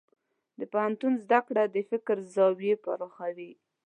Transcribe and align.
د 0.59 0.61
پوهنتون 0.71 1.13
زده 1.23 1.39
کړه 1.47 1.63
د 1.67 1.77
فکر 1.89 2.15
زاویې 2.33 2.75
پراخوي. 2.83 3.51